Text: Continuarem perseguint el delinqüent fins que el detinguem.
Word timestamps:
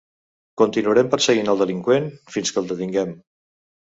Continuarem 0.59 1.11
perseguint 1.11 1.51
el 1.53 1.61
delinqüent 1.63 2.07
fins 2.37 2.55
que 2.57 2.59
el 2.63 2.71
detinguem. 2.73 3.13